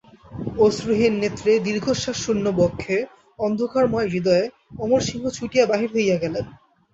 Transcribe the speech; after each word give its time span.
অশ্রুহীন 0.57 1.13
নেত্রে, 1.19 1.51
দীর্ঘশ্বাসশূন্য 1.59 2.45
বক্ষে, 2.59 2.97
অন্ধকারময় 3.39 4.07
হৃদয়ে, 4.07 4.45
অমরসিংহ 4.79 5.23
ছুটিয়া 5.37 5.65
বাহির 5.65 5.89
হইয়া 5.95 6.17
গেলেন। 6.17 6.45